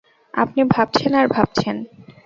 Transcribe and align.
আপনি 0.33 0.61
ভাবছেন, 0.73 1.11
আর 1.15 1.27
ভাবছেন? 1.27 1.75